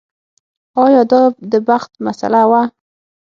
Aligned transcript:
ایا 0.83 1.01
دا 1.11 1.21
د 1.51 1.53
بخت 1.67 1.91
مسئله 2.05 2.41
وه. 2.49 2.61